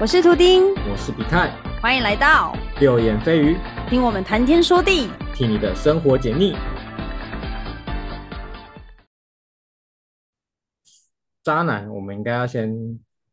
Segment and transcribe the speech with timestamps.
[0.00, 1.50] 我是图丁，我是比泰，
[1.82, 3.56] 欢迎来到六言蜚语，
[3.90, 5.08] 听我们谈天说地。
[5.34, 6.54] 替你的生活解腻。
[11.42, 12.72] 渣男，我们应该要先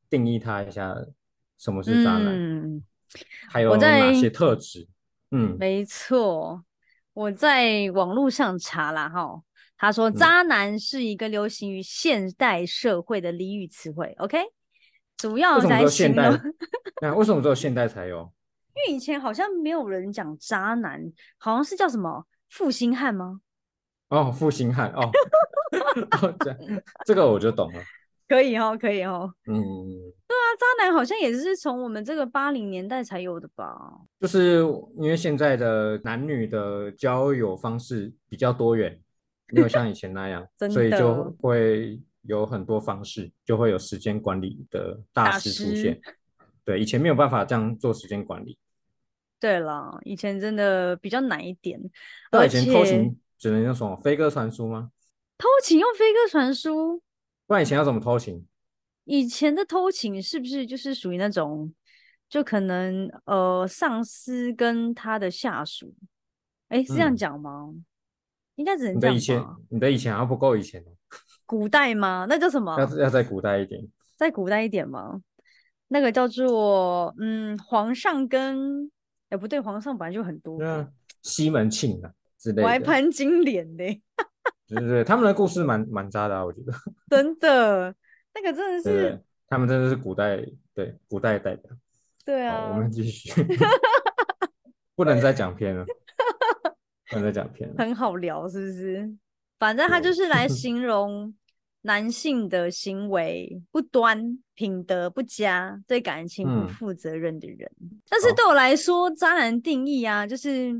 [0.09, 0.91] 定义他一下，
[1.59, 2.83] 什么是渣男，嗯，
[3.47, 4.87] 还有哪些特质？
[5.29, 6.63] 嗯，没错，
[7.13, 9.39] 我在网络上查了哈，
[9.77, 10.15] 他说嗯。
[10.15, 14.39] 渣男是一个流行于现代社会的俚语词汇，OK，
[15.17, 16.29] 主要为什么只来有现代
[17.15, 18.31] 为什么只有现代才有？
[18.75, 21.01] 因为以前好像没有人讲渣男，
[21.37, 23.39] 好像是叫什么负心汉吗？
[24.09, 25.09] 哦，负心汉哦，
[26.21, 26.57] 哦这
[27.05, 27.79] 这个我就懂了。
[28.27, 29.31] 可以哦，可以哦。
[29.47, 29.55] 嗯，
[30.27, 33.79] 对啊渣男好像也是从我们这个八零年代才有的吧？
[34.19, 34.61] 就是
[34.97, 38.99] 因为现在的男女的交友方式比较多元，
[39.53, 45.99] 没有像以前那样， 所以就的会有很多方式，就会有时间管理的大大师出师现。
[46.63, 48.57] 对，以前没有办法这样做时间管理，
[49.39, 51.79] 对了，以前真的比较难一点，
[52.31, 54.91] 对，而以前偷情只能用什么飞鸽传书吗？
[55.37, 57.01] 偷情用飞鸽传书，
[57.45, 58.47] 不然以前要怎么偷情？
[59.03, 61.71] 以前的偷情是不是就是属于那种，
[62.27, 65.93] 就可能呃上司跟他的下属，
[66.69, 67.75] 哎，是这样嗯讲吗？
[68.55, 70.95] 应该只能这样你的以前吧？，你的以前还不够以前哦，
[71.45, 72.25] 古代吗？
[72.29, 72.77] 那叫什么？
[72.79, 73.81] 要要在古代一点。
[74.15, 75.21] 再古代一点吗？
[75.87, 78.89] 那个叫做嗯，皇上跟
[79.29, 80.59] 哎不对，皇上本来就很多
[81.21, 83.83] 西门庆啊之类的，我还潘金莲呢，
[84.67, 86.73] 对对对，他们的故事蛮蛮渣的啊，我觉得。
[87.09, 87.93] 真的，
[88.33, 90.43] 那个真的是对对，他们真的是古代
[90.73, 91.71] 对古代代表。
[91.71, 91.77] 好，
[92.25, 93.31] 对啊我，们继续，
[94.95, 95.85] 不能再讲偏了，
[97.11, 97.75] 不能再讲偏了。
[97.77, 99.15] 很好聊，是不是？
[99.57, 101.33] 反正他就是来 形容
[101.81, 107.71] 男性的行为不端、品德不佳、对感情不嗯负责任的人。
[108.09, 110.73] 但是对我来说，渣男定义啊，就是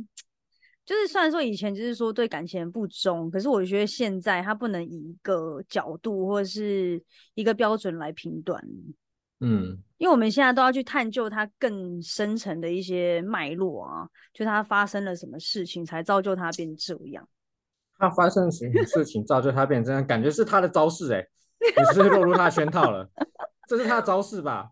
[0.85, 7.01] 就是虽然说以前就是说对感情不忠，可是我觉得现在他不能以一个角度或者是
[7.33, 8.61] 一个标准来评断。
[9.41, 17.27] 嗯，因为我们现在都要去探究它更深层的一些脉络啊，就它发生了什么事情才造就它变这样。
[17.97, 21.25] 他发生什么事情造就他变成这样，感觉是他的招式哎、
[21.59, 23.09] 你是不是落入他的圈套了？
[23.67, 24.69] 这是他的招式吧？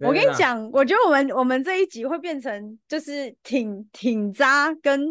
[0.00, 5.06] 我跟你讲，我觉得我们我们这一集会变成就是挺挺渣跟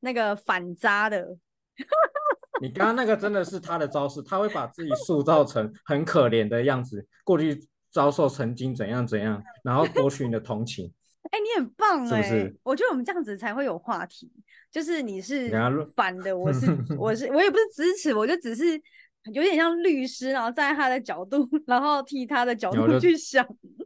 [0.00, 1.36] 那个反渣的，
[2.60, 10.92] 你刚刚那个真的是他的招式，他会把自己塑造成很可怜的样子，过去遭受曾经怎样怎样，然后夺取你的同情。
[11.30, 14.30] 哎、你很棒哎、是是我觉得我们这样子才会有话题，
[14.70, 15.50] 就是你是
[15.94, 16.66] 反的，我是
[16.98, 18.80] 我是我也不是支持，我就只是
[19.32, 23.44] 有点像律师，然后站在他的角度，然后替他的角度去想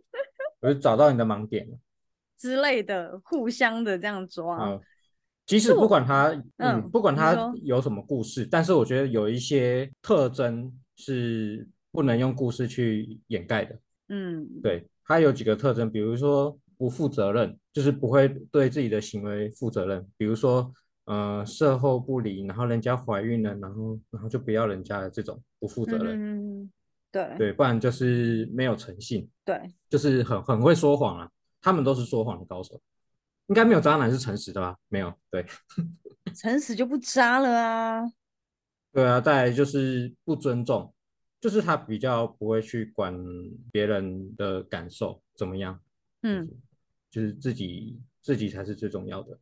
[0.60, 1.78] 我就找到你的盲点了。
[2.38, 4.56] 之类的，互相的这样抓。
[4.56, 4.81] 啊，
[5.44, 6.28] 即使不管他，
[6.59, 13.76] 嗯，嗯不管他有什么故事，但是我觉得有一些特征是不能用故事去掩盖的。
[14.09, 20.72] 嗯，对，他有几个特征，比如说不负责任，就是不会对自己的行为负责任，比如说
[21.04, 26.62] 呃事后不理，然后人家怀孕了，然后然后就不要人家的这种不负责任。
[26.62, 26.70] 嗯，
[27.10, 31.30] 对对，不然就是没有诚信，对，就是很很会说谎啊，
[31.60, 32.80] 他们都是说谎的高手。
[33.48, 34.76] 应该没有渣男是诚实的吧？
[34.88, 35.44] 没有，对。
[36.36, 38.02] 诚实就不渣了啊。
[38.92, 40.92] 对啊，再来就是不尊重，
[41.40, 43.18] 就是他比较不会去管
[43.72, 45.80] 别人的感受怎么样，
[46.20, 46.46] 嗯
[47.10, 49.38] 就是自己自己才是最重要的。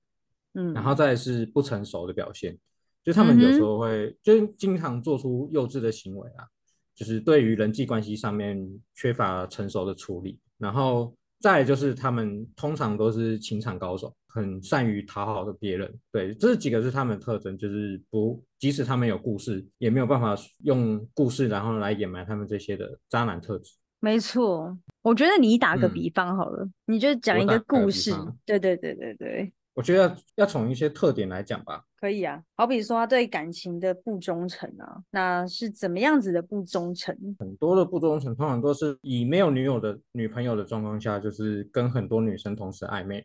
[0.55, 2.57] 嗯，然后再是不成熟的表现，
[3.05, 6.47] 就他们有时候会，就是经常做出幼稚的行为啊，
[6.95, 10.39] 就是对于人际关系上面缺乏成熟的处理。
[10.59, 15.95] 然后再就是他们通常都是情场高手，很善于讨好的别人。
[16.11, 20.35] 对，这几个是他们的特征，就是不，即使他们有故事，也没有办法
[20.65, 23.75] 用故事然后来掩埋他们这些的渣男特质。
[24.01, 24.77] 没错。
[25.03, 28.13] 我觉得你打个嗯比方好了，你就讲一个故事。
[28.45, 32.43] 对对对对对，我觉得要从一些特点来讲吧，可以啊。
[32.57, 37.17] 好比说他对感情的不忠诚啊，那是怎么样子的不忠诚？
[37.39, 43.25] 很多的不忠诚通常都是以没有女友的女朋友的状况下，就是跟很多女生同时暧昧。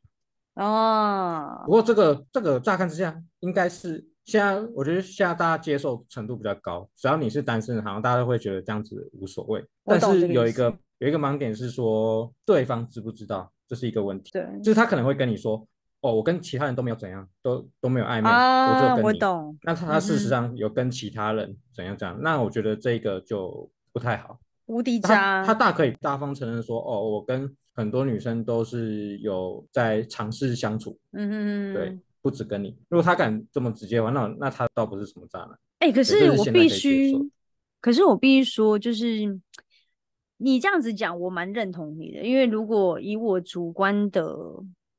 [0.56, 9.64] 哦不，过这个这个乍看之下，应该是现在我觉得现在大家接受程度比较高，只要你是单身，好像大家都会觉得这样子无所谓。
[9.86, 15.68] 但是有一个有一个盲点是说，对方知不知道这是一个问题，对就是他可能会跟你说，
[16.02, 19.08] 哦，我跟其他人都没有怎样，都都没有暧昧，我只有啊，跟你。
[19.08, 19.58] 我懂。
[19.64, 24.40] 那他他事实上有跟其他人怎样怎样，那我觉得这个就不太好。
[24.68, 32.78] 无敌他渣，他大可以大方承认说，哦，我跟很多女生都是有在尝试相处，嗯嗯嗯，对，不止跟你。
[32.90, 35.50] 如果他敢这么直接玩，那那他倒不是什么渣男。
[35.80, 37.12] 哎、可是我必须，
[37.80, 39.40] 可是我必须说，就是
[40.38, 42.22] 你这样子讲，我蛮认同你的。
[42.22, 44.36] 因为如果以我主观的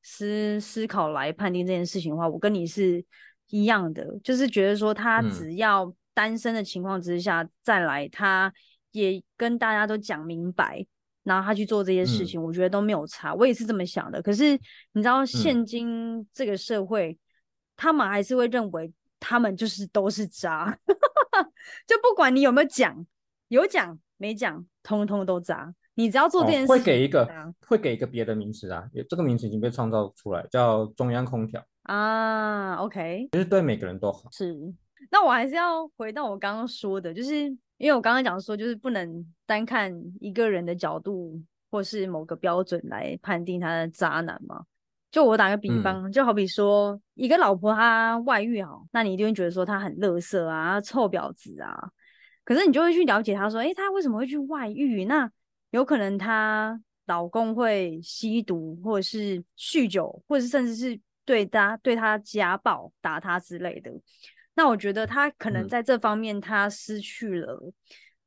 [0.03, 3.05] 思思考来判定这件事情的话，我跟你是
[3.51, 8.53] 一样的，就是觉得说他嗯只要单身的情况之下再来，他
[8.91, 10.85] 也跟大家都讲明白。
[11.25, 13.35] 然后他去做这些事嗯情，我觉得都没有差。
[13.35, 14.21] 我也是这么想的。
[14.21, 14.59] 可是
[14.93, 17.19] 你知道，现今这个社会，
[17.77, 20.77] 他们还是会认为他们就是都是渣，
[21.87, 23.07] 就不管你有没有讲，
[23.49, 25.73] 有讲没讲，通通都渣。
[25.95, 27.29] 你只要做这件哦、事情，会给一个
[27.67, 34.31] 会给一个别的名词啊，也这个名词已经被创造出来，叫中央空调，啊，OK，其实对每个人都好。
[34.33, 34.57] 是。
[35.11, 44.65] 那我还是要回到我刚刚说的，就是因为我刚刚讲说，就是不能单看一个人的角度或是某个标准来判定他的渣男嘛。
[45.11, 51.91] 就我打个比嗯方，就好比说一个老婆她外遇好，那你一定会觉得说她很垃圾啊，臭婊子啊。
[52.45, 55.05] 可是你就会去了解她说，诶，她为什么会去外遇？
[55.07, 55.29] 那
[55.71, 63.91] 有可能她老公会吸毒，或者是酗酒，或者是甚至是对她对她家暴、打她之类的。
[64.55, 67.73] 那我觉得他可能嗯在这方面他失去了、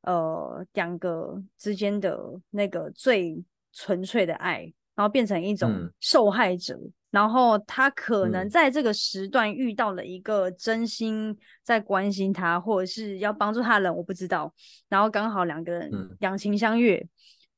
[0.01, 2.19] 呃两个之间的
[2.50, 3.44] 那个最
[3.74, 6.80] 纯粹的爱，然后变成一种嗯受害者。
[7.12, 14.54] 然后他可能嗯在这个时段遇到了一个真心在关心他，或者是要帮助他的人，我不知道。
[14.89, 17.07] 然后刚好两个人嗯两情相悦，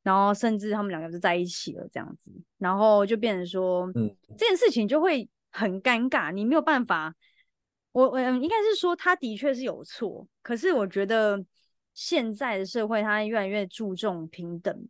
[0.04, 7.16] 然后甚至他们两个就在一起了，这样子，然后就变成说，嗯这件事情就会很尴尬，你没有办法。
[7.98, 11.44] 我我嗯，应该是说他的确是有错，可是我觉得
[11.96, 14.88] 现在的社会他越来越注重平等，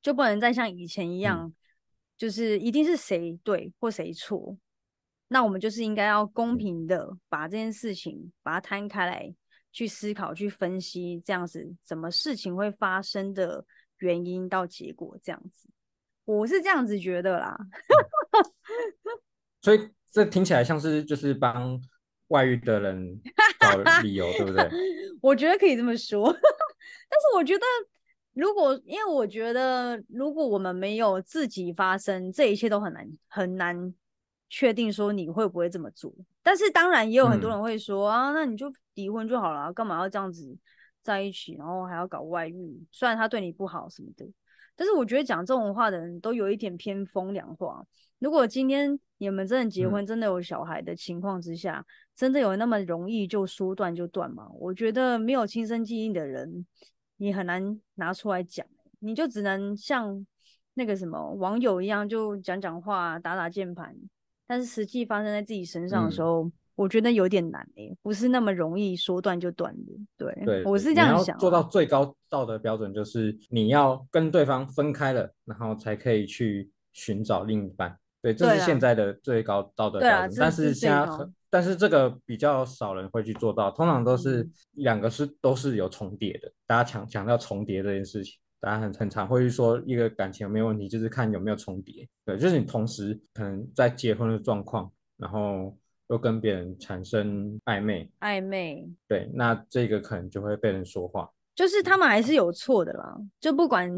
[0.00, 1.52] 就不能再像以前一样，
[2.16, 4.56] 就是一定是谁对或谁错。
[5.26, 9.34] 那我们就是应该要公平的把这件事情把它摊开来
[9.72, 15.68] 去思考、去分析，这样子怎么事情会发生的原因到结果这样子，
[16.24, 17.58] 我是这样子觉得啦。
[19.60, 21.82] 所以这听起来像是就是帮
[22.28, 23.20] 外遇的人
[23.58, 24.68] 找理由，对不对？
[25.20, 27.64] 我觉得可以这么说， 但是我觉得，
[28.34, 33.94] 如果因为我觉得，如果我们没有自己发生，这一切都很难很难
[34.48, 36.12] 确定说你会不会这么做。
[36.42, 40.56] 但是当然也有很多嗯人会说、啊，那你就离婚就好了，干嘛要这样子
[41.02, 42.86] 在一起，然后还要搞外遇？
[42.90, 44.26] 虽然他对你不好什么的，
[44.76, 47.84] 但是我觉得讲这种话的人都有一点偏风凉话。
[48.18, 51.84] 如果今天你们真的结嗯婚，真的有小孩的情况之下，
[52.18, 54.48] 真的有那么容易就说断就断吗？
[54.58, 56.66] 我觉得没有亲身经历的人，
[57.18, 58.66] 你很难拿出来讲，
[58.98, 60.26] 你就只能像
[60.74, 63.96] 那个什么网友一样，就讲讲话、打打键盘。
[64.48, 69.92] 但是实际发生在自己身上的时嗯候，我觉得有点难诶、不是那么容易说断就断的。
[70.16, 71.38] 对，对，我是这样想、啊。
[71.38, 77.96] 做到最高道德标准，就是你要跟对方分开了，然后才可以去寻找另一半。
[78.20, 80.36] 对，这是现在的最高道德标准。
[80.38, 86.52] 但是是现在很，但是这个比较少人会去做到，通常都是嗯两个是都是有重叠的。
[86.66, 92.08] 大家强强调重叠这件事情，大家很很常会去说一个感情有没有问题，就是看有没有重叠。
[92.24, 95.76] 对，就是你同时可能在结婚的状况，然后
[96.08, 101.30] 又跟别人产生暧昧，暧昧，对，那这个可能就会被人说话。
[101.54, 103.90] 就是他们还是有错的啦，就不管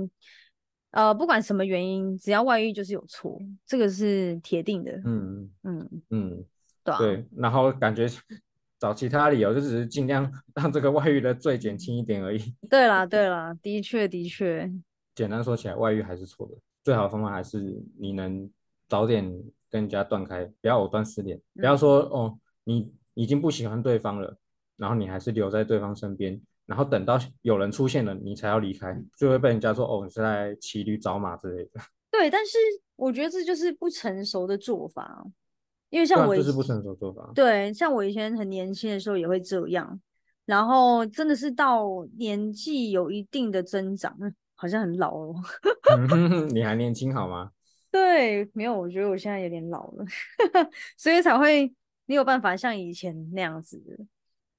[0.90, 4.92] 呃不管什么原因，只要外遇就是有错，这个是铁定的。
[5.04, 6.44] 嗯嗯，嗯，
[6.84, 8.06] 对啊，对，然后感觉
[8.78, 12.54] 找其他理由，就只是尽量 让这个外遇的罪减轻一点而已。
[12.68, 14.70] 对啦，对啦，的确的确，
[15.14, 18.50] 简单说起来，外遇还是错的，最好的方法还是你能
[18.88, 19.24] 早点
[19.70, 24.36] 跟人家断开，不要藕断丝连，不要说哦，你已经不喜欢对方了，
[24.76, 26.40] 然后你还是留在对方身边，
[26.70, 31.70] 然后等到有人出现了，你才要离开，就会被人家说哦，你是在骑驴找马之类的。
[32.12, 32.56] 对，但是
[32.94, 35.26] 我觉得这就是不成熟的做法，
[35.88, 37.28] 因为像我以这是不成熟做法。
[37.34, 40.00] 对，像我以前很年轻的时候也会这样，
[40.46, 45.34] 然后真的是到年纪有一定的增长，嗯好像很老哦。
[46.54, 47.50] 你还年轻好吗？
[47.90, 50.04] 对，没有，我觉得我现在有点老了，
[50.96, 51.74] 所以才会
[52.06, 54.04] 没有办法像以前那样子的。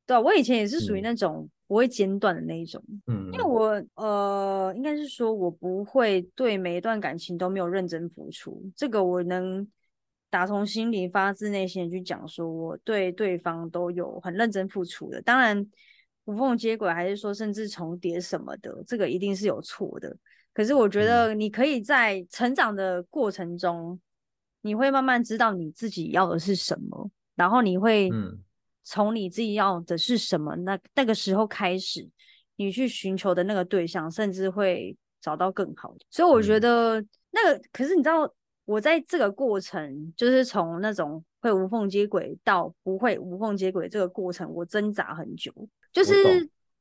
[0.06, 9.66] 对啊，我以前也是属于嗯那种不会间断的那一种，嗯，因为我呃，应该是说我不会对每一段感情都没有认真付出，这个我能
[10.30, 15.22] 打从心里发自内心的去讲，说我对对方都有很认真付出的。
[15.22, 15.66] 当然，
[16.26, 20.14] 无缝接轨，还是说甚至重叠什么的，这个一定是有错的。
[20.52, 23.98] 可是我觉得你可以在成长的过程中，
[24.62, 28.10] 你会慢慢知道你自己要的是什么，然后你会
[28.84, 32.08] 从你自己要的是什么那那个时候开始，
[32.56, 36.00] 你去寻求的那个对象，甚至会找到更好的。
[36.10, 38.32] 所以我觉得那个，可是你知道，
[38.66, 45.54] 我在这个过程，就是从那种会无缝接轨到不会无缝接轨这个过程，我挣扎很久。
[45.92, 46.14] 就是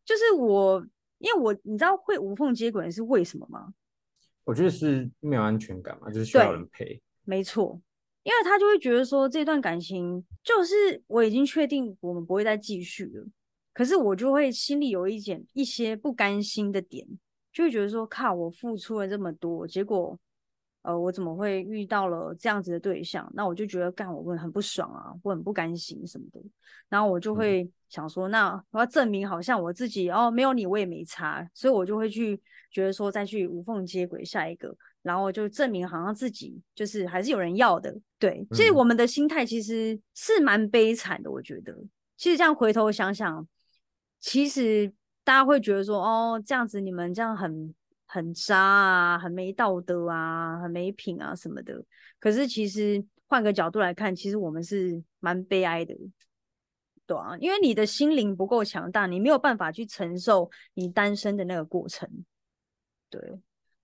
[0.05, 0.85] 就是我，
[1.19, 3.73] 因为我你知道会无缝接轨是为什么吗？
[4.45, 7.01] 我觉得是没有安全感嘛，就是需要人陪。
[7.25, 7.81] 没错，
[8.23, 13.27] 因为他就会觉得说这段感情就是我已经确定我们不会再继续了，
[13.73, 17.07] 可是我就会心里有一点一些不甘心的点，
[17.53, 20.19] 就会觉得说靠，我付出了这么多，结果。
[20.83, 23.31] 呃，我怎么会遇到了这样子的对象？
[23.35, 26.41] 那我就觉得干我会很不爽啊，我很不甘心什么的。
[26.89, 37.97] 然后我就会想说，那我要证明好像我自己哦，没有你我也没差，所以我就会去觉得说再去无缝接轨下一个，然后就证明好像自己就是还是有人要的。
[38.19, 41.77] 对，所以我们的心态其实是蛮悲惨的，我觉得。
[42.17, 43.47] 其实这样回头想想，
[44.19, 44.93] 其实
[45.25, 47.75] 大家会觉得说，哦，这样子你们这样很。
[48.13, 51.81] 很渣啊，很没道德啊，很没品啊什么的。
[52.19, 55.95] 可是其实换个角度来看，其实我们是蛮悲哀的，
[57.07, 62.11] 对啊，因为你的心灵不够强大，你没有办法去承受你单身的那个过程。
[63.09, 63.21] 对，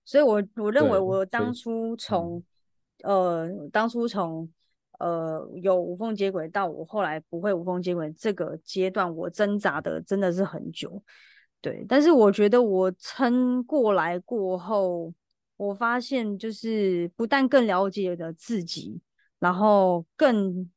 [0.07, 2.41] 所以我我认为我当初从
[3.03, 4.49] 呃当初从
[4.99, 11.03] 呃有无缝接轨到我后来不会无缝接轨这个阶段，我挣扎的真的是很久。
[11.59, 15.13] 对，但是我觉得我撑过来过后，
[15.57, 19.01] 我发现就是不但更了解了自己，
[19.39, 20.71] 然后更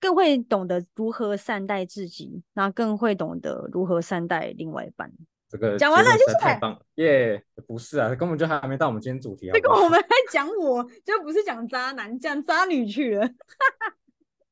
[0.00, 5.12] 更会懂得如何善待自己，那更会懂得如何善待另外一半。
[5.52, 6.34] 这个讲完了，就是。
[6.40, 7.44] 太棒耶！
[7.68, 9.52] 不是啊，根本就还没到我们今天主题啊。
[9.52, 13.28] 这个我们 在讲，我就不是讲渣男，讲渣女去了。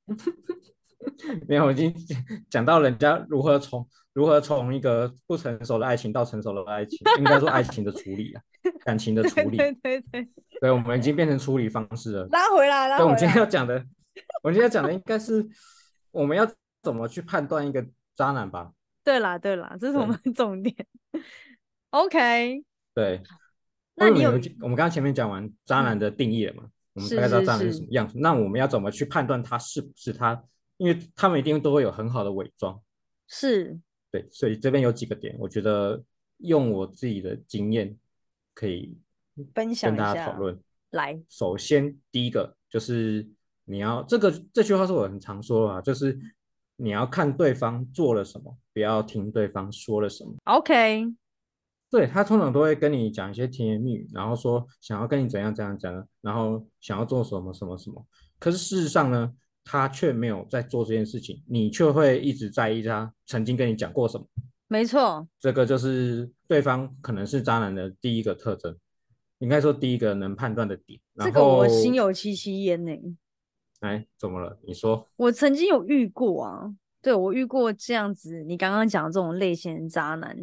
[1.48, 1.94] 没有，我已经
[2.50, 8.42] 讲到人家如何从如何从一个不成熟的爱情到成熟的爱情，应该说爱情的处理啊，
[8.84, 9.56] 感情的处理。
[9.58, 10.28] 对对对，
[10.60, 12.28] 对，我们已经变成处理方式了。
[12.30, 13.04] 拉回来，拉回来。
[13.04, 13.74] 我们今天要讲的，
[14.42, 15.44] 我们今天要讲的应该是
[16.10, 16.46] 我们要
[16.82, 18.70] 怎么去判断一个渣男吧？
[19.04, 20.74] 对啦，对啦，这是我们重点。
[21.90, 22.64] OK。
[22.94, 23.22] 对。
[23.96, 24.30] 那你有
[24.60, 26.70] 我们刚刚前面讲完渣男的定义了嘛？
[26.94, 28.18] 我们大概知道渣男是什么样子。
[28.18, 30.42] 那我们要怎么去判断他是不是他？
[30.78, 32.80] 因为他们一定都会有很好的伪装，
[33.28, 33.78] 是
[34.10, 36.02] 对，所以这边有几个点，我觉得
[36.38, 37.94] 用我自己的经验
[38.54, 38.96] 可以
[39.54, 40.58] 分享跟大家讨论。
[40.92, 43.28] 来，首先第一个就是
[43.66, 46.18] 你要这个这句话是我很常说啊，就是
[46.80, 50.34] 你要看对方做了什么，不要听对方说了什么。
[50.44, 51.06] OK，
[51.90, 58.06] 对他通常都会跟你讲一些甜言蜜语，然后说想要跟你怎样怎样怎样，然后想要做什么什么什么，
[58.38, 59.32] 可是事实上呢？
[59.62, 64.26] 他却没有在做这件事情，你却会一直在意他曾经跟你讲过什么。
[64.66, 68.74] 没错，这个就是对方可能是渣男的第一个特征，
[69.38, 70.98] 应该说第一个能判断的点。
[71.18, 72.92] 这个我心有戚戚焉呢。
[73.80, 74.58] 哎，怎么了？
[74.62, 75.08] 你说。
[75.16, 76.70] 我曾经有遇过啊，
[77.02, 80.36] 对我遇过这样子，你刚刚讲这种类型的渣男，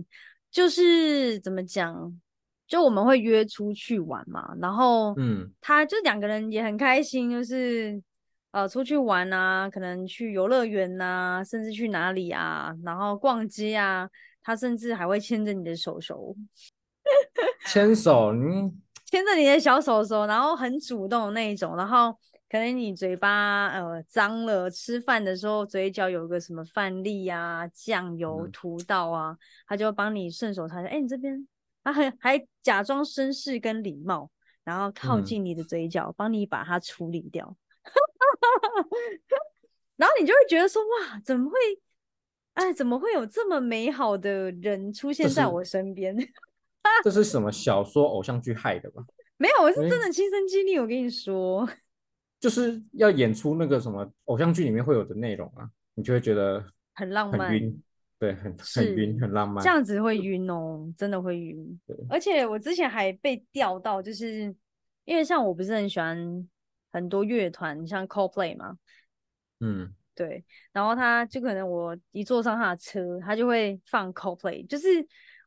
[0.51, 2.19] 就是怎么讲？
[2.67, 8.01] 就我们会约出去玩嘛，然后嗯，他就两个人也很开心，就是。
[8.51, 14.09] 呃，出去玩啊，可能去游乐园呐，甚至去哪里啊，然后逛街啊，
[14.41, 16.33] 他甚至还会牵着你的手手，
[17.67, 18.73] 牵手，嗯，
[19.05, 22.17] 牵着你的小手手，然后很主动那一种，然后
[22.49, 29.37] 可能你嘴巴呃脏了，吃饭的时候嘴角有个什么饭粒啊，酱油涂到啊，
[29.67, 31.45] 他就帮你顺手擦下，哎，你这边，
[31.83, 34.29] 他还还假装绅士跟礼貌，
[34.63, 37.55] 然后靠近你的嘴角，帮你把它处理掉。
[39.97, 41.57] 然后你就会觉得说哇，怎么会？
[42.53, 46.15] 哎，怎么会有这么美好的人出现在我身边？
[47.03, 49.03] 这是什么小说、偶像剧害的吧？
[49.37, 50.79] 没有，我是真的亲身经历。
[50.79, 51.67] 我跟你说，
[52.39, 56.63] 就是要演出那个什么偶像剧里面会有的内容啊，你就会觉得
[56.93, 57.83] 很浪漫，晕，
[58.19, 59.63] 对，很很晕，很浪漫。
[59.63, 61.79] 这样子会晕哦，真的会晕。
[62.09, 64.55] 而且我之前还被钓到，就是
[65.05, 66.47] 因为像我不是很喜欢。
[66.89, 68.75] 很多乐团像 Coldplay 嘛，
[69.59, 74.87] 嗯，对，然后他就可能我一坐上他的车，他就会放 Coldplay，就是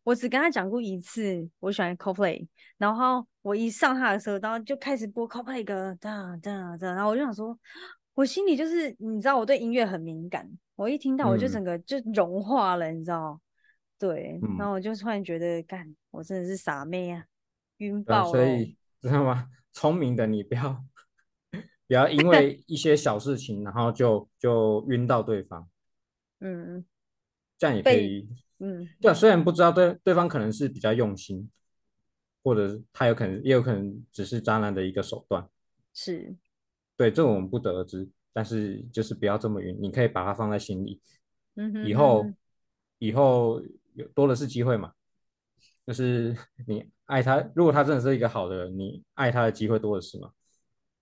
[0.02, 2.47] 我只跟他讲过一次我喜欢 Coldplay，
[2.78, 7.57] 然后我一上他的车，然后就开始播 Coldplay 歌，哒哒哒，然后我就想说，
[8.14, 13.38] 我心里就是你知道我对音乐很敏感，我一听到我就整个就融化了，你知道，
[13.99, 17.25] 对，嗯然后我就突然觉得，干，我真的是傻妹啊，
[17.78, 18.30] 晕爆了。
[18.30, 19.49] 所 以知道吗？
[19.73, 20.85] 聪明的你不要
[21.87, 25.69] 不要因为一些小事情，然后就就晕到对方，
[26.40, 26.85] 嗯
[27.59, 28.26] 这样也可以。
[28.61, 31.50] 嗯，对啊，虽然不知道对对方可能是比较用心，
[32.43, 35.49] 或者是他有可能也有可能只是渣男的一个手段，
[35.93, 36.37] 是，
[36.97, 38.09] 对，这我们不得而知。
[38.33, 41.00] 但是就是不要这么晕，你可以把它放在心里，
[41.57, 42.33] 嗯哼以后
[42.99, 43.61] 以后
[43.95, 44.93] 有多的是机会嘛。
[45.85, 46.37] 就是
[46.69, 50.31] 你爱他，如果他真的是一个好的人，你爱他的机会多的是嘛，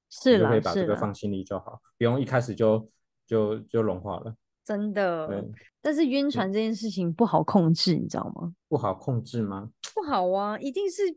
[0.09, 2.91] 是啦就可以把这，个放心里就好，不用一开始就
[3.27, 4.35] 就就融化了。
[4.69, 5.43] 真的。
[5.81, 8.53] 但是晕船这件事情不好控制，你知道吗？
[8.69, 9.71] 不好控制吗？
[9.95, 11.17] 不好啊，一定是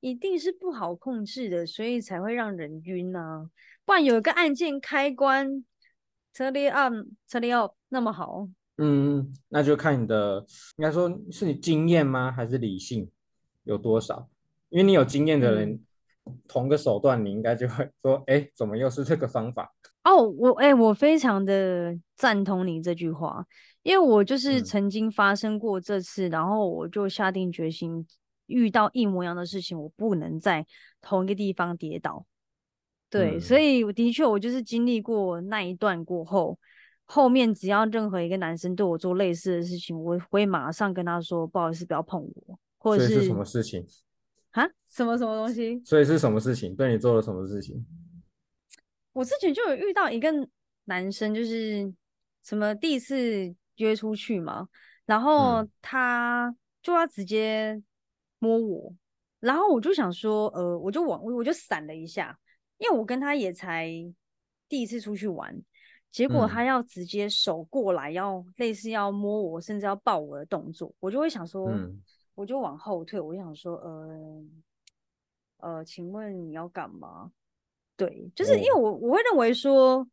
[0.00, 3.48] 一定是不好控制的，所以才会让人晕啊。
[3.86, 5.64] 不然有一个按键开关
[6.34, 8.46] ，turn it on，turn it off，那么好。
[8.76, 10.44] 嗯，那就看你的，
[10.76, 12.30] 应该说是你经验吗？
[12.30, 13.10] 还是理性
[13.64, 14.28] 有多少？
[14.68, 15.80] 因为你有经验的人，
[16.46, 19.72] 同个手段，你应该就会说，哎，怎么又是这个方法？
[20.10, 23.46] 哦，我哎、我非常的赞同你这句话，
[23.84, 28.04] 因为我就是嗯曾经发生过这次，然后我就下定决心，
[28.46, 30.66] 遇到一模一样的事情，我不能在
[31.00, 32.26] 同一个地方跌倒。
[33.08, 36.58] 对，所嗯以我的确，我就是经历过那一段过后，
[37.04, 43.86] 后面只要任何一个男生对我做类似的事情，我会马上跟他说，不好意思，不要碰我，或者是是什么事情？
[44.50, 45.80] 啊什么什么东西。
[45.84, 46.74] 所以是什么事情？
[46.74, 47.84] 对你做了什么事情？
[49.12, 50.30] 我之前就有遇到一个
[50.84, 51.92] 男生，就是
[52.42, 54.68] 什么第一次约出去嘛，
[55.04, 57.82] 然后嗯他就要直接
[58.38, 58.94] 摸我，
[59.40, 62.38] 然后我就想说，呃，我就往我就闪了一下，
[62.78, 63.90] 因为我跟他也才
[64.68, 65.60] 第一次出去玩，
[66.10, 72.00] 结果他嗯要直接手过来，要类似要摸我，甚至要抱我的动作，我就会想说，嗯
[72.34, 74.44] 我就往后退，我就想说，呃
[75.58, 77.30] 呃，请问你要干嘛？
[78.00, 80.08] 对，就是因为哦我我会认为说，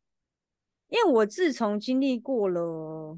[0.89, 3.17] 因为我自从经历过了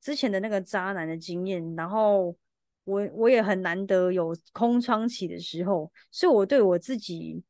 [0.00, 2.36] 之前的那个渣男的经验，然后
[2.84, 7.42] 我我也很难得有空窗期的时候，所以我对我自己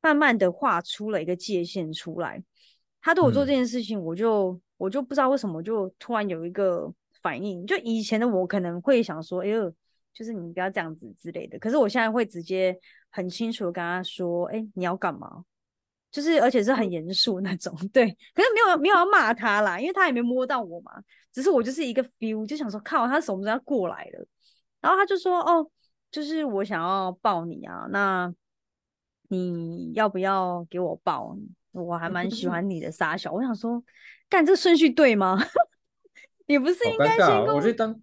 [0.00, 2.40] 慢慢的画出了一个界限出来。
[3.00, 6.88] 他对我做这嗯件事情，我就我就不知道为什么，就突然有一个
[7.20, 7.66] 反应。
[7.66, 9.68] 就以前的我可能会想说，哎呦，
[10.14, 11.58] 就是你不要这样子之类的。
[11.58, 12.78] 可是我现在会直接
[13.10, 15.44] 很清楚的跟他说，哎，你要干嘛？
[16.16, 18.06] 就是而且是很严肃那种， 对。
[18.34, 20.92] 可是没有没有要骂他啦，因为他也没摸到我嘛，
[21.30, 24.26] 只是我就是一个 feel，就想说靠，他手不是要过来了，
[24.80, 25.70] 然后他就说，哦，
[26.10, 28.32] 就是我想要抱你啊，那
[29.28, 31.36] 你要不要给我抱？
[31.72, 33.30] 我还蛮喜欢你的傻小。
[33.30, 33.84] 我想说，
[34.30, 35.38] 干这个顺序对吗？
[36.48, 38.00] 你不是好应该先跟我觉得当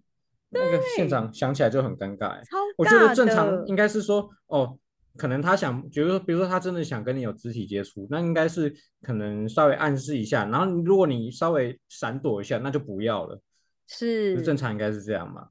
[0.50, 2.42] 那个现场想起来就很尴尬欸。
[2.44, 4.78] 超我觉得尬正常的应该是说，哦，
[5.16, 13.40] 可能他想，比如说，比如说他真的想跟你有肢体接触，那应该是可能稍微暗示一下，然后如果你稍微闪躲一下，那就不要了。
[13.86, 15.48] 是正常应该是这样嘛？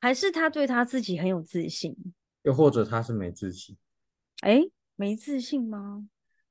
[0.00, 1.96] 还是他对他自己很有自信？
[2.42, 3.76] 又或者他是没自信，
[4.40, 4.60] 哎，
[4.96, 6.08] 没自信吗？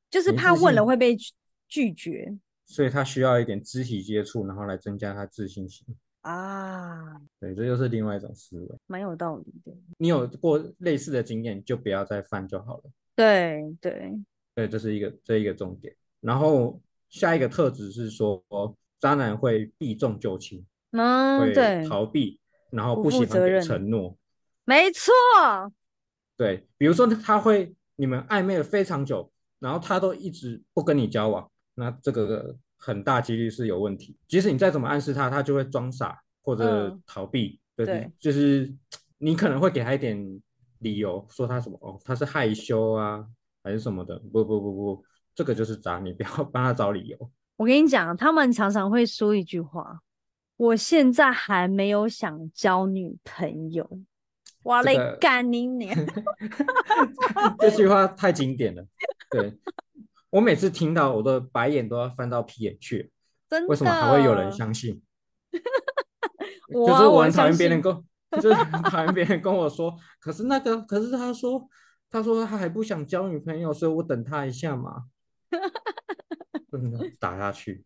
[0.10, 1.34] 就是怕问了会被拒
[1.68, 5.86] 拒绝所以他需要一点肢体接触，然后来增加他自信心。
[6.22, 8.68] 啊，对，这就是另外一种思维。
[8.88, 9.76] 蛮有道理的。
[9.98, 12.84] 你有过类似的经验，就不要再犯就好了。
[13.16, 14.14] 对对，
[14.56, 15.96] 对，这是一个这一个重点。
[16.20, 16.80] 然后
[17.10, 18.44] 下一个特质是说，
[19.00, 24.16] 渣男会避重就轻，嗯，会对，逃避，然后不不喜欢承诺。
[24.64, 25.12] 没错，
[26.38, 34.18] 对，比如说他会你们暧昧了非常久，然后他都一直不跟你交往，那这个很大几率是有问题。
[34.28, 37.60] 即使你再怎么暗示他，他就会装傻或者嗯逃避。
[37.76, 38.74] 对，对就是
[39.20, 40.18] 你可能会给他一点
[40.80, 43.24] 理由，说他什么哦，他是害羞啊，
[43.64, 44.18] 还是什么的。
[44.34, 47.32] 不不不不，这个就是渣，你不要帮他找理由。
[47.58, 50.00] 我跟你讲，他们常常会说一句话
[50.58, 53.88] ：“我现在还没有想交女朋友。”
[54.66, 55.96] 哇嘞这个，干你娘！
[57.58, 58.86] 这句话太经典了。
[59.30, 59.52] 对
[60.32, 63.10] 我每次听到，我的白眼都要翻到屁眼去了。
[63.48, 63.68] 真的？
[63.68, 65.02] 为什么还会有人相信？
[66.74, 67.94] 我啊就是我我很讨厌别人跟，
[68.42, 71.70] 就是很讨厌别人跟我说，可是那个，可是他说，
[72.10, 75.04] 他说他还不想交女朋友，所以我等他一下嘛。
[76.72, 77.84] 真的打下去，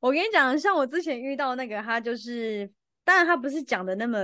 [0.00, 2.68] 我跟你讲，像我之前遇到那个，他就是，
[3.04, 4.18] 当然他不是讲的那么，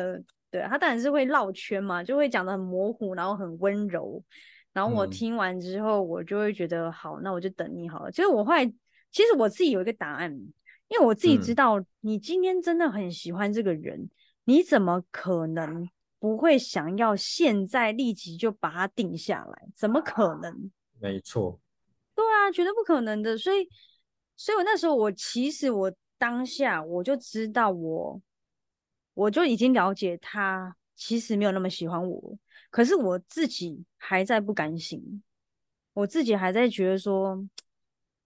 [0.51, 4.21] 对他当然是会绕圈嘛，就会讲的很模糊，然后很温柔。
[4.75, 8.11] 然后我嗯听完之后，我就会觉得好，那我就等你好了。
[8.11, 8.67] 就是我后来，
[9.11, 10.31] 其实我自己有一个答案，
[10.89, 14.11] 因为我自己知嗯道，你今天真的很喜欢这个人，
[14.45, 19.69] 你怎么可能不会想要现在立即就把他定下来？
[19.75, 20.71] 怎么可能？
[21.01, 21.61] 没错，
[22.15, 23.39] 对啊，绝对不可能的。
[23.39, 23.69] 所以，
[24.37, 28.21] 所以我那时候我其实我当下我就知道我，
[29.15, 32.39] 我就已经了解他其实没有那么喜欢我，
[32.71, 35.23] 可是我自己还在不甘心，
[35.93, 37.45] 我自己还在觉得说，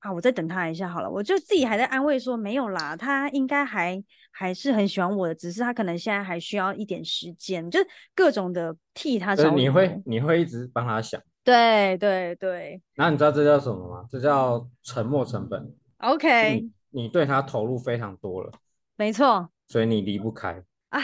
[0.00, 1.10] 啊，我再等他一下好了。
[1.10, 9.68] 我就自己还在安慰说，没有啦，他应该还还是很喜欢我的，只是他可能现在还需要一点时间，就是各种的替他就是你。
[9.68, 14.06] 会你会一直帮他想，对对对然后你知道这叫什么吗？
[14.10, 18.52] 这叫沉没成本，，OK，你你对他投入非常多了，
[18.96, 19.50] 没错。
[19.66, 20.62] 所以你离不开。
[20.90, 21.02] 唉，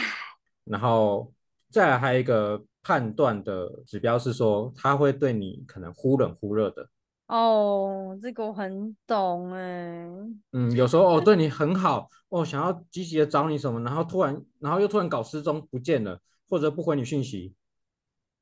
[0.63, 1.31] 然后
[1.75, 6.89] 再来还有一个判断的指标是说，他会对你可能忽冷忽热的。
[7.27, 10.07] 哦，这个我很懂哎。
[10.53, 17.53] 嗯，有时候哦对你很好哦，想要积极的找你什么，然后突然然后又突然搞失踪不见了，或者不回你讯息，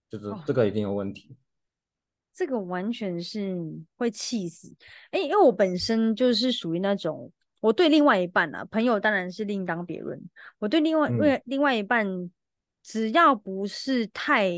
[0.08, 1.36] 就是哦，这个一定有问题。
[2.36, 3.58] 这个完全是
[3.98, 4.72] 会气死。
[5.10, 10.22] 哎，因为我本身就是属于那种，我对另外一半啊，朋友当然是另当别论。
[10.60, 12.30] 我对另外嗯为另外一半，
[12.84, 14.52] 只要不是太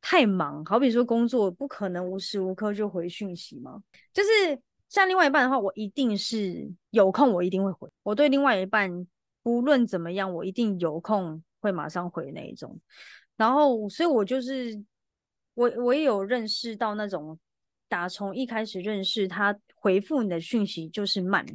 [0.00, 3.82] 太忙，好比说工作，不可能无时无刻就回讯息嘛。
[4.12, 4.28] 就是
[4.88, 7.88] 像另外一半的话，我一定是有空，我一定会回。
[8.02, 9.06] 我对另外一半，
[9.42, 12.78] 不论怎么样，我一定有空会马上回那一种。
[13.36, 14.82] 然后，所以我就是
[15.54, 17.38] 我，我也有认识到那种
[17.88, 21.46] 打从一开始认识他回复你的讯息就是慢，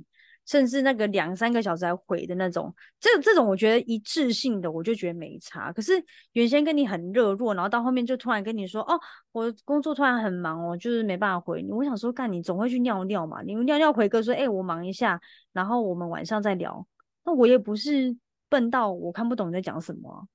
[0.45, 5.71] 甚至那个两三个小时才回的那种，这这种我觉得一致性的，我就觉得没差。
[5.71, 5.93] 可是
[6.33, 8.99] 原先跟你很热络，然后到后面就突然跟你说，哦，
[9.31, 11.71] 我工作突然很忙哦，就是没办法回你。
[11.71, 15.19] 我想说，干你总会去尿尿嘛，你尿尿回个说，哎、我忙一下，
[15.53, 16.85] 然后我们晚上再聊。
[17.25, 18.15] 那我也不是
[18.49, 20.27] 笨到我看不懂你在讲什么啊、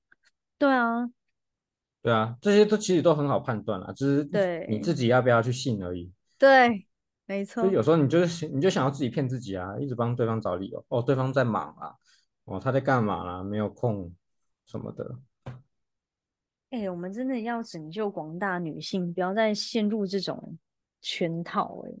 [0.57, 1.07] 对啊，
[2.01, 6.11] 对啊，这些都其实都很好判断啦，只是你自己要不要去信而已。
[6.39, 6.87] 对，
[7.29, 7.61] 没错。
[7.61, 10.83] 所以有时候你就是你就想要自己骗自己啊，一直帮对方找理由。
[10.89, 11.93] 哦，对方在忙啊，
[12.45, 14.11] 哦他在干嘛啦，没有空
[14.65, 15.15] 什么的。
[16.71, 20.57] 哎、我们真的要拯救广大女性，不要再陷入这种
[21.01, 21.91] 圈套、哎，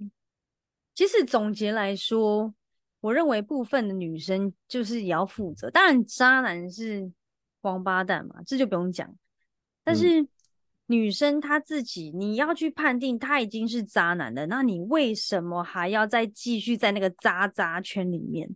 [0.95, 2.53] 其实总结来说，
[2.99, 5.69] 我认为部分的女生就是也要负责。
[5.69, 7.11] 当然，渣男是
[7.61, 9.15] 王八蛋嘛，这就不用讲。
[9.83, 10.27] 但嗯是
[10.89, 18.49] 女生她自己，你要去判定他已经是渣男了，那你为什么还要再继续在那个渣渣圈里面？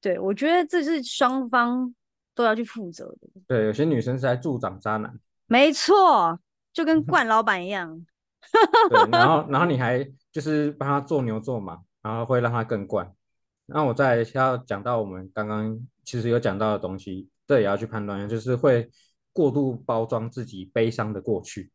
[0.00, 1.92] 对，我觉得这是双方
[2.32, 3.28] 都要去负责的。
[3.48, 5.12] 对，有些女生是在助长渣男，
[5.48, 6.38] 没错，
[6.72, 8.06] 就跟 冠老板一样。
[8.88, 13.12] 对，然后 然后你还就是帮他做牛做马，然后会让他更惯。
[13.66, 18.88] 那我再要讲到我们刚刚其实有讲到的东西，这也要去判断，就是会
[19.38, 21.70] 过度包装自己悲伤的过去，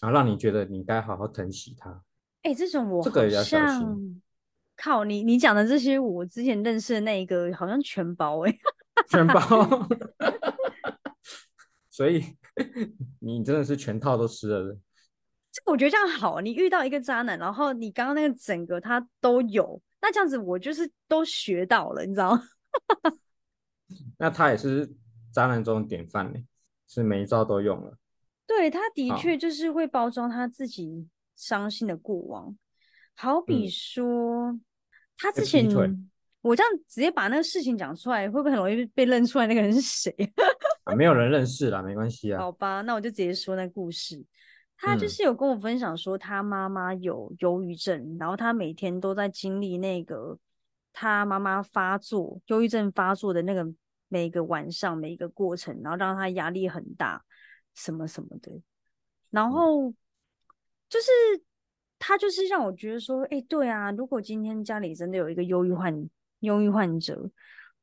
[0.00, 2.02] 然后让你觉得你该好好疼惜他。
[2.40, 4.22] 哎、这种我好这个也要小心像，
[4.78, 8.58] 靠你你讲的这些，我之前认识的那一个好像全包哎、
[9.10, 9.86] 全包，
[11.92, 12.24] 所以
[13.20, 14.78] 你真的是全套都吃了的。
[15.52, 22.42] 这个我觉得这样好，你遇到一个渣男，然后你刚刚那个整个他都有，那这样子我就是都学到了，你知道吗？
[24.16, 24.90] 那他也是
[25.30, 26.40] 渣男中的典范呢，
[26.92, 27.96] 是每一招都用了。
[28.46, 32.54] 对，他的确就是会包装他自己伤心的过往，
[33.14, 34.60] 好比嗯说
[35.16, 35.66] 他之前，
[36.42, 40.14] 我这样直接把那个事情讲出来，会不会很容易被认出来那个人是谁？
[40.84, 42.40] 啊，没有人认识啦，没关系啊。
[42.40, 44.22] 好吧，那我就直接说那故事。
[44.76, 50.36] 他就嗯是有跟我分享说，他妈妈有忧郁症，然后他每天都在经历那个
[50.92, 53.64] 他妈妈发作、忧郁症发作的那个
[54.12, 57.24] 每一个晚上、每一个过程，然后让他压力很大，
[57.74, 58.52] 什么什么的。
[59.30, 59.94] 然嗯后
[60.90, 61.10] 就是
[61.98, 66.06] 他就是让我觉得说，哎、对啊，如果今天家里真的有一个忧郁患
[66.40, 67.30] 忧郁患者，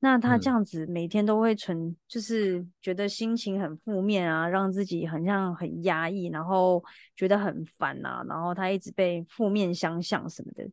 [0.02, 6.84] 那他这嗯样子每天都会存，就是觉得心情很负面啊，让自己很像很压抑，然后
[7.16, 10.70] 觉得很烦啊，然后他一直被负面相向什么的。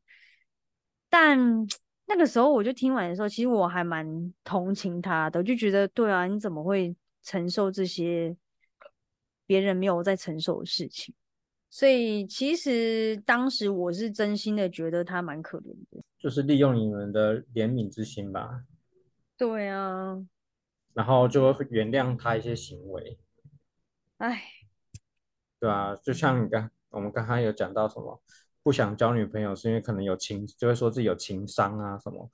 [1.09, 1.67] 但
[2.07, 8.37] 那个时候我就听完的时候，其实我还蛮同情他的，我就觉得对啊，你怎么会承受这些
[9.45, 11.15] 别人没有在承受的事情？
[11.69, 16.03] 所以其实当时我是真心的觉得他蛮可怜的。
[16.17, 18.63] 就是利用你们的怜悯之心吧，
[19.37, 20.17] 对啊，
[20.95, 23.19] 然后就会原谅他一些行为，
[24.19, 24.43] 唉，
[25.61, 28.23] 对啊、就像你刚我们刚刚有讲到什么，
[28.67, 32.29] 不想交女朋友是因为可能有情，就会说自己有情商啊什么，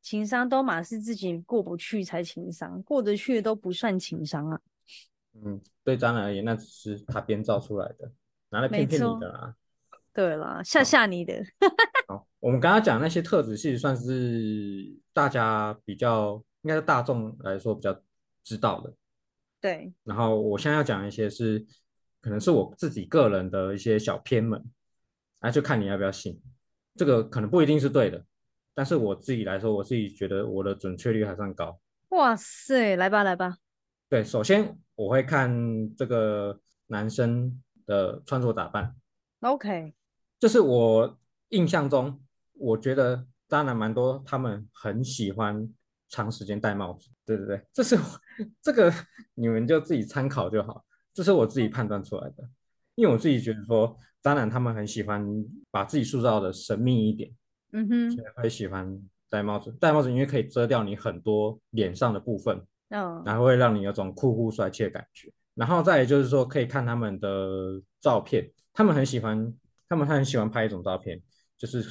[0.00, 4.60] 情商都嘛是自己过不去才情商，过得去都不算情商啊。
[5.34, 8.12] 嗯，对渣男而言，那只是他编造出来的，
[8.50, 9.56] 拿来骗骗你的啦。
[10.12, 11.42] 对啦，吓吓你的。
[12.06, 18.00] 好，我们刚刚讲那些特质，其实算是大家比较，应该是大众来说比较
[18.44, 18.94] 知道的。
[19.60, 19.92] 对。
[20.04, 21.66] 然后我现在要讲一些是，
[22.20, 24.64] 可能是我自己个人的一些小偏门，
[25.42, 26.40] 那就看你要不要信。
[26.94, 28.24] 这个可能不一定是对的，
[28.74, 31.80] 但是我自己来说，我自己觉得我的准确率还算高。
[32.10, 33.56] 哇塞，来吧来吧。
[34.08, 35.50] 对，首先我会看
[35.96, 38.94] 这个男生的穿着打扮。
[39.40, 39.94] OK。
[40.38, 45.72] 就是我印象中，我觉得渣男蛮多，他们很喜欢
[46.08, 47.08] 长时间戴帽子。
[47.24, 47.96] 对对对，这是
[48.60, 48.92] 这个
[49.34, 52.48] 你们就自己参考就好，这是我自己判断出来的。
[52.94, 55.26] 因为我自己觉得说，渣男他们很喜欢
[55.70, 57.30] 把自己塑造的神秘一点，
[57.72, 59.74] 嗯哼，所以会喜欢戴帽子。
[59.80, 62.56] 戴帽子因为可以遮掉你很多脸上的部分，
[62.90, 65.32] 嗯，然后会让你有种酷酷帅气的感觉。
[65.54, 69.52] 然后再就是说，可以看他们的照片，他们很喜欢。
[69.88, 71.20] 他们很喜欢拍一种照片，
[71.58, 71.84] 就是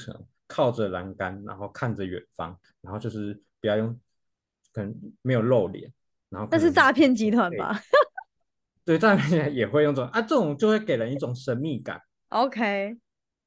[0.48, 3.96] 靠着栏杆，然后看着远方，然后就是不要用，
[4.74, 5.94] 可能没有露脸，
[6.28, 7.80] 然后那是诈骗集团吧？
[8.92, 12.02] 对，诈骗也会用这种啊，这种就会给人一种神秘感。
[12.30, 12.98] OK，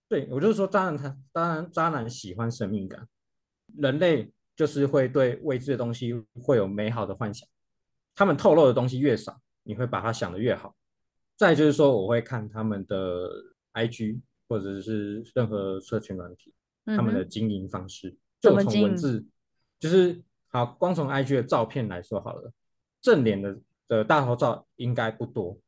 [0.09, 3.07] 对我就是说，当然他当然渣男喜欢神秘感，
[3.76, 7.48] 人类就是会对未知的东西会有美好的幻想，
[8.14, 10.74] 他们透露的东西越少，你会把它想的越好。
[11.37, 13.28] 再就是说，我会看他们的
[13.74, 14.20] IG。
[14.46, 16.52] 或者是任何社群软体，
[16.85, 19.24] 他们的经营方式，就从文字，
[19.80, 22.52] 就是好，光从 IG 的照片来说好了，
[23.00, 25.59] 正脸的的大头照应该不多，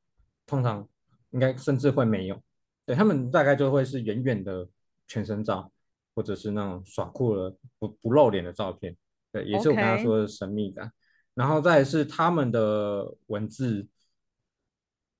[0.46, 0.88] 通常
[1.30, 2.42] 应该甚至会没有，
[2.84, 4.68] 对他们大概就会是远远的
[5.06, 5.72] 全身照，
[6.14, 8.96] 或者是那种耍酷的不不露脸的照片，
[9.32, 10.92] 对，也是我刚刚说的神秘感，
[11.34, 13.88] 然后再是他们的文字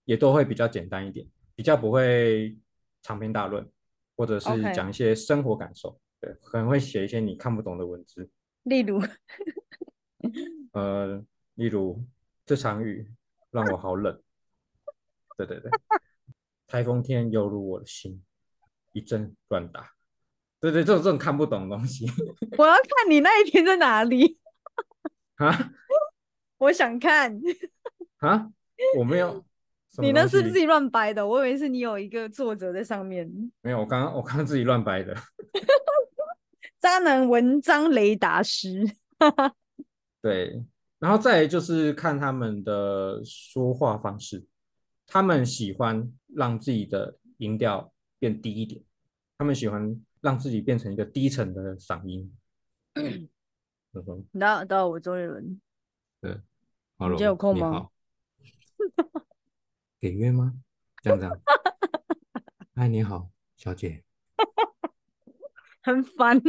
[0.05, 2.57] 也都会比较简单一点，比较不会。
[3.03, 3.65] 长篇大论，
[4.17, 8.29] 或者是讲一些生活感受，对，可能会写一些你看不懂的文字，
[8.65, 9.01] 例如，
[10.75, 12.05] 呃，例如
[12.47, 13.13] 这场雨
[13.51, 14.23] 让我好冷，
[15.37, 15.71] 对对对，
[16.67, 18.23] 台风天犹如我的心
[18.93, 19.91] 一阵乱打，
[20.61, 22.07] 对对，这种这种看不懂的东西，
[22.57, 24.39] 我要看你那一天在哪里
[25.37, 25.73] 啊？
[26.59, 27.39] 我想看
[28.21, 28.51] 啊，
[28.97, 29.45] 我没有。
[29.99, 31.27] 你那是不是自己乱掰的？
[31.27, 33.27] 我以为是你有一个作者在上面。
[33.63, 35.17] 没有，我刚刚我刚刚自己乱掰的。
[36.79, 38.85] 渣男文章雷达师。
[40.21, 40.63] 对，
[40.99, 44.47] 然后再就是看他们的说话方式，
[45.07, 48.83] 他们喜欢让自己的音调变低一点，
[49.37, 52.35] 他们喜欢让自己变成一个低沉的嗓音。
[54.33, 55.61] 那到我周杰伦。
[56.21, 56.41] 对
[56.97, 57.89] ，Hello，你有空吗？
[60.01, 60.55] 给约吗？
[61.03, 61.41] 这样这样。
[62.75, 64.03] 嗨，你好，小姐。
[65.83, 66.43] 很烦呢。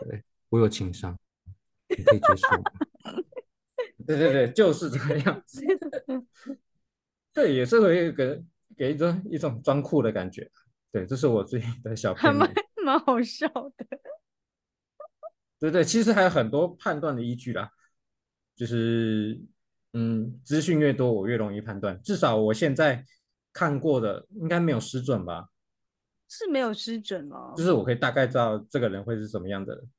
[0.00, 1.18] 对，我有情商，
[1.88, 2.70] 你可以接受吗？
[4.06, 5.62] 对对对，就是这个样子。
[7.34, 8.44] 对，也是会给
[8.76, 10.50] 给一种一种装酷的感觉。
[10.92, 12.50] 对，这是我自己的小还蛮
[12.84, 13.86] 蛮好笑的。
[15.58, 17.70] 对对，其实还有很多判断的依据啦，
[18.54, 19.40] 就是。
[19.98, 21.98] 嗯，资讯越多，我越容易判断。
[22.02, 23.02] 至少我现在
[23.50, 25.48] 看过的，应该没有失准吧？
[26.28, 27.54] 是没有失准哦。
[27.56, 29.90] 就是我可以大概知道这个人会是什么样的人。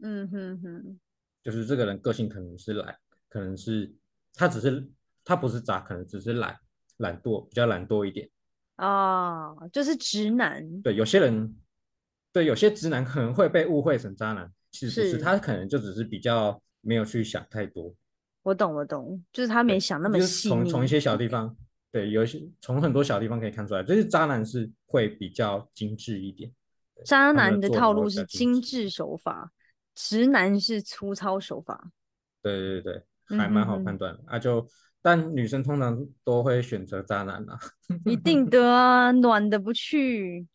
[0.00, 1.00] 嗯哼哼。
[1.42, 2.96] 就是这个人个性可能是懒，
[3.32, 3.90] 可能是
[4.34, 4.86] 他只是
[5.24, 6.54] 他不是渣，可能只是懒
[6.98, 8.28] 懒惰，比较懒惰一点。
[8.76, 10.82] 哦，就是直男。
[10.82, 11.56] 对，有些人，
[12.30, 17.94] 对有些直男可能会被误会成渣男，其实不是，他可能就只是比较没有去想太多。
[18.42, 21.56] 我懂，我懂，就是他没想那么细从从一些小地方，
[21.90, 26.52] 对，有一些从很多小地方可以看出来，就是渣男是会比较精致一点。
[27.06, 29.50] 渣男的套路是精致手法，
[29.94, 31.90] 直男是粗糙手法。
[32.42, 33.02] 对对对，
[33.38, 34.38] 还蛮好判断啊。
[34.38, 34.66] 就
[35.00, 37.58] 但女生通常都会选择渣男啊。
[38.06, 40.46] 一定的啊，暖的不去。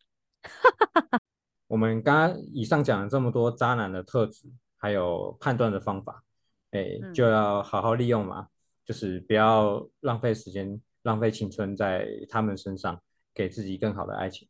[1.66, 6.24] 我们刚刚以上讲了这么多渣男的特质，还有判断的方法。
[6.70, 8.48] 哎，就要好好利用嘛，
[8.84, 13.00] 就是不要浪费时间、浪费青春在他们身上，
[13.34, 14.48] 给自己更好的爱情。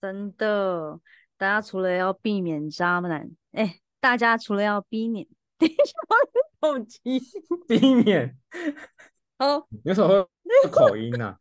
[0.00, 1.00] 真的，
[1.38, 5.26] 大家除了要避免渣男，哎，大家除了要避免，
[5.58, 5.92] 等一下，
[6.60, 7.20] 手机
[7.66, 8.36] 避免，
[9.38, 10.28] 哦，有什么
[10.70, 11.36] 口音呢？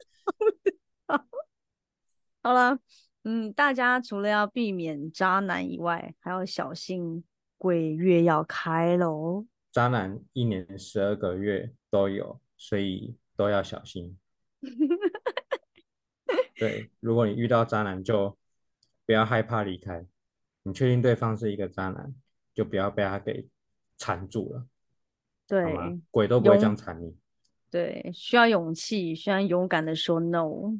[2.41, 2.79] 好了，
[3.23, 7.23] 嗯，大家除了要避免渣男以外，还要小心。
[7.57, 9.45] 鬼月要开喽。
[9.71, 14.19] 渣男一年十二个月都有，所以都要小心。
[16.59, 18.37] 对，如果你遇到渣男，就
[19.05, 20.05] 不要害怕离开。
[20.63, 22.13] 你确定对方是一个渣男，
[22.53, 23.47] 就不要被他给
[23.97, 24.65] 缠住了，好
[25.47, 26.01] 对吗？
[26.11, 27.15] 鬼都不会这样缠你。
[27.71, 30.77] 对，需要勇气，需要勇敢的说 no。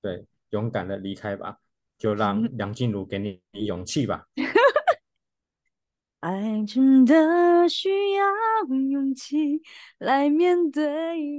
[0.00, 1.58] 对，勇敢的离开吧，
[1.98, 4.26] 就让 梁静茹给你勇气吧。
[6.20, 8.24] 爱真的需要
[8.90, 9.62] 勇气
[9.96, 10.84] 来面对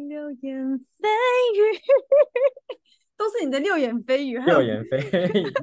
[0.08, 0.66] 流言
[1.00, 1.08] 蜚
[1.56, 1.80] 语，
[3.16, 5.00] 都是你的流言蜚语，还有六眼飞，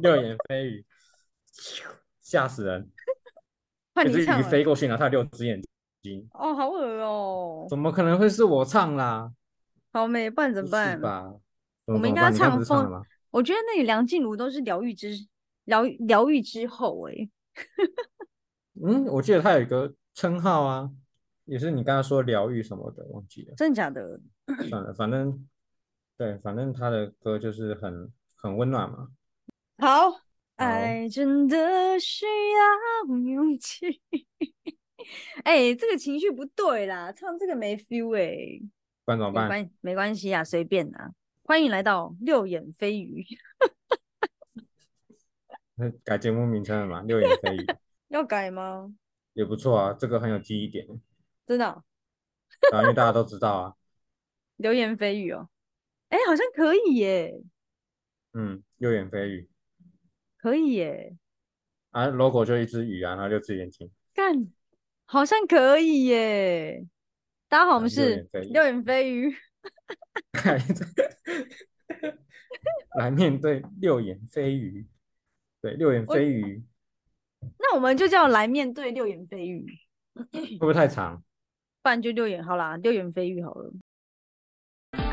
[0.00, 0.87] 六眼飞鱼，
[2.20, 2.88] 吓死人！
[4.04, 5.61] 这只鱼换你唱了飞过去，然后它有六只眼
[6.02, 9.32] 睛，哦，好恶哦，怎么可能会是我唱啦？
[9.92, 10.96] 好美，不然怎么办？
[10.96, 11.34] 是吧？
[11.87, 13.02] 怎我们应该么怎么办你刚唱风？
[13.30, 15.11] 我觉得那个梁静茹都是疗愈之
[15.64, 17.30] 疗愈疗愈之后、欸，
[18.82, 20.90] 嗯，我记得他有一个称号啊，
[21.44, 23.54] 也是你刚刚说疗愈什么的，忘记了。
[23.56, 24.20] 真的假的？
[24.68, 25.46] 算了，反正
[26.16, 29.08] 对，反正他的歌就是很很温暖嘛。
[29.78, 30.11] 好，
[30.59, 34.03] 爱真的需要勇气。
[35.44, 38.61] 哎、这个情绪不对啦，唱这个没 feel 哎、没
[39.05, 39.47] 不然怎么办？
[39.49, 41.12] 关没关系啊，随便啊。
[41.44, 43.25] 欢迎来到六眼飞鱼，
[45.77, 47.03] 那改节目名称了嘛？
[47.07, 47.66] 六眼飞鱼
[48.09, 48.92] 要改吗？
[49.35, 50.85] 也不错啊，这个很有记忆点，
[51.47, 51.85] 真的哦、
[52.73, 53.75] 然后因为大家都知道啊，
[54.57, 55.49] 流言蜚语哦。
[56.09, 57.40] 哎、好像可以耶，
[58.33, 59.49] 嗯，六眼飞鱼
[60.38, 61.16] 可以耶，
[61.90, 64.48] 啊，logo 就一只鱼啊，然后六只眼睛，干，
[65.05, 66.87] 好像可以耶。
[67.48, 69.35] 大家好，我们是六眼飞鱼。
[72.96, 74.87] 来面对六眼飞鱼，
[75.61, 76.62] 对，六眼飞鱼
[77.59, 79.66] 那我们就叫来面对六眼飞鱼，
[80.14, 81.20] 会不会太长？
[81.83, 83.72] 不然就六眼好啦，六眼飞鱼好了。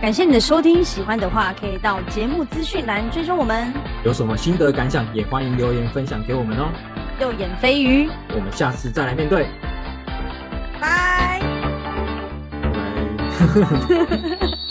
[0.02, 3.74] 感谢你的收听，喜欢的话可以到节目资讯栏追踪我们
[4.06, 6.72] 有什么心得感想，也欢迎留言分享给我们哦。
[7.20, 9.48] 右眼飞鱼，我们下次再来面对，
[10.80, 11.42] 拜。
[13.40, 14.58] 拜拜。